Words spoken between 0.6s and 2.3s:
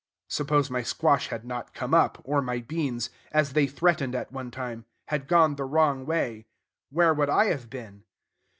my squash had not come up,